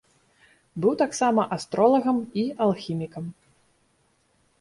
[0.85, 3.29] Быў таксама астролагам і алхімікам.